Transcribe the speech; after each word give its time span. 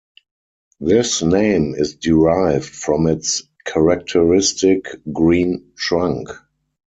This 0.79 1.21
name 1.21 1.75
is 1.77 1.95
derived 1.97 2.65
from 2.65 3.05
its 3.05 3.43
characteristic 3.67 4.87
green 5.13 5.73
trunk. 5.77 6.27